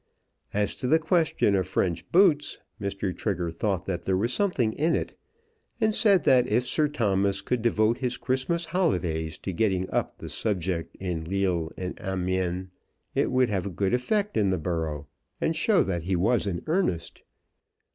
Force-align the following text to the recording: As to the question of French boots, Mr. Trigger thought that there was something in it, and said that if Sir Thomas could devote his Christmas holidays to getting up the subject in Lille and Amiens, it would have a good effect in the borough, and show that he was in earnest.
As 0.51 0.73
to 0.77 0.87
the 0.87 0.97
question 0.97 1.53
of 1.53 1.67
French 1.67 2.11
boots, 2.11 2.57
Mr. 2.81 3.15
Trigger 3.15 3.51
thought 3.51 3.85
that 3.85 4.01
there 4.01 4.17
was 4.17 4.33
something 4.33 4.73
in 4.73 4.95
it, 4.95 5.15
and 5.79 5.93
said 5.93 6.23
that 6.23 6.49
if 6.49 6.65
Sir 6.65 6.87
Thomas 6.87 7.41
could 7.41 7.61
devote 7.61 7.99
his 7.99 8.17
Christmas 8.17 8.65
holidays 8.65 9.37
to 9.37 9.53
getting 9.53 9.87
up 9.91 10.17
the 10.17 10.27
subject 10.27 10.95
in 10.95 11.25
Lille 11.25 11.71
and 11.77 11.99
Amiens, 12.01 12.69
it 13.13 13.29
would 13.31 13.49
have 13.49 13.67
a 13.67 13.69
good 13.69 13.93
effect 13.93 14.37
in 14.37 14.49
the 14.49 14.57
borough, 14.57 15.05
and 15.39 15.55
show 15.55 15.83
that 15.83 16.01
he 16.01 16.15
was 16.15 16.47
in 16.47 16.63
earnest. 16.65 17.21